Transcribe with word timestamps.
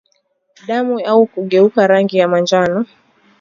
damu 0.67 0.99
au 0.99 1.25
kugeuka 1.27 1.87
rangi 1.87 2.17
ya 2.17 2.27
manjano 2.27 2.85